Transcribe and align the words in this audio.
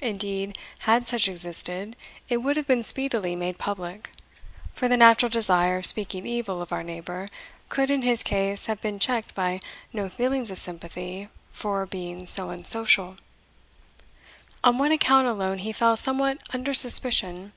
Indeed, 0.00 0.56
had 0.88 1.06
such 1.06 1.28
existed, 1.28 1.96
it 2.30 2.38
would 2.38 2.56
have 2.56 2.66
been 2.66 2.82
speedily 2.82 3.36
made 3.36 3.58
public; 3.58 4.08
for 4.72 4.88
the 4.88 4.96
natural 4.96 5.28
desire 5.28 5.76
of 5.76 5.84
speaking 5.84 6.26
evil 6.26 6.62
of 6.62 6.72
our 6.72 6.82
neighbour 6.82 7.28
could 7.68 7.90
in 7.90 8.00
his 8.00 8.22
case 8.22 8.64
have 8.72 8.80
been 8.80 8.98
checked 8.98 9.34
by 9.34 9.60
no 9.92 10.08
feelings 10.08 10.50
of 10.50 10.56
sympathy 10.56 11.28
for 11.52 11.82
a 11.82 11.86
being 11.86 12.24
so 12.24 12.48
unsocial. 12.48 13.16
On 14.64 14.78
one 14.78 14.92
account 14.92 15.28
alone 15.28 15.58
he 15.58 15.72
fell 15.72 15.94
somewhat 15.98 16.38
under 16.54 16.72
suspicion. 16.72 17.52